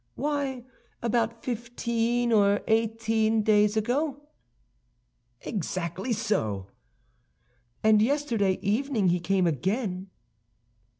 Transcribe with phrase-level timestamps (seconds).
[0.15, 0.65] "Why,
[1.03, 4.23] about fifteen or eighteen days ago."
[5.41, 6.65] "Exactly so."
[7.83, 10.09] "And yesterday evening he came again."